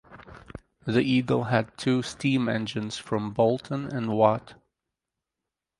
The 0.83 1.01
"Eagle" 1.03 1.43
had 1.43 1.77
two 1.77 2.01
steam 2.01 2.49
engines 2.49 2.97
from 2.97 3.33
Boulton 3.33 3.85
and 3.85 4.09
Watt. 4.17 4.55